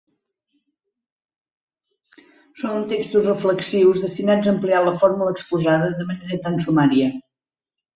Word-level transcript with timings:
Són 2.63 2.89
textos 2.95 3.31
reflexius 3.33 4.05
destinats 4.09 4.53
a 4.53 4.55
ampliar 4.57 4.83
la 4.91 4.99
fórmula 5.07 5.39
exposada 5.39 5.97
de 6.03 6.13
manera 6.13 6.45
tan 6.49 6.63
sumària. 6.69 7.17